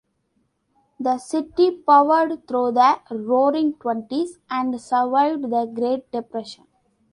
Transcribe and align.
The 0.99 1.19
city 1.19 1.69
powered 1.69 2.47
through 2.47 2.71
the 2.71 2.99
Roaring 3.11 3.75
Twenties 3.75 4.39
and 4.49 4.81
survived 4.81 5.43
the 5.51 5.71
Great 5.71 6.11
Depression. 6.11 6.65